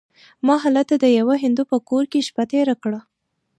ما 0.45 0.55
هلته 0.63 0.95
د 0.97 1.05
یوه 1.19 1.35
هندو 1.43 1.63
په 1.71 1.77
کور 1.89 2.03
کې 2.11 2.19
شپه 2.27 2.43
تېره 2.51 2.75
کړه. 2.83 2.99